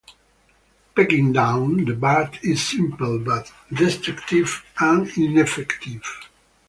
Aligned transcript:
Pegging 0.95 1.31
down 1.31 1.85
the 1.85 1.93
bat 1.93 2.39
is 2.41 2.65
simple, 2.67 3.19
but 3.19 3.51
destructive 3.71 4.63
and 4.79 5.07
ineffective. 5.15 6.01